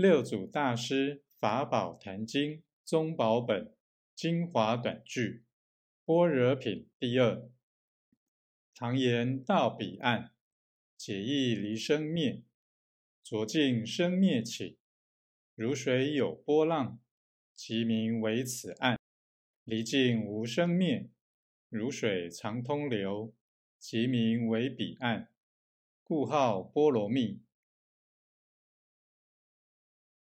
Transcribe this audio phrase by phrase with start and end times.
[0.00, 3.74] 六祖大师《法宝坛经》宗宝本
[4.14, 5.42] 精华短句，
[6.04, 7.50] 般若品第二。
[8.76, 10.32] 唐言到彼岸，
[10.96, 12.44] 解意离生灭，
[13.24, 14.78] 浊净生灭起，
[15.56, 17.00] 如水有波浪，
[17.56, 18.96] 其名为此岸。
[19.64, 21.10] 离境无生灭，
[21.68, 23.34] 如水常通流，
[23.80, 25.32] 其名为彼岸，
[26.04, 27.42] 故号波罗蜜。